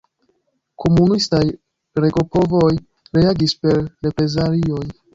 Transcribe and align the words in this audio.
Komunistaj 0.83 1.43
regopovoj 2.05 2.73
reagis 3.21 3.57
per 3.63 3.89
reprezalioj. 4.09 4.87